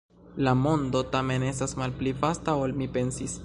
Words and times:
La 0.45 0.53
mondo, 0.61 1.01
tamen, 1.15 1.45
estas 1.49 1.77
malpli 1.83 2.15
vasta, 2.25 2.57
ol 2.65 2.77
mi 2.81 2.93
pensis. 2.99 3.39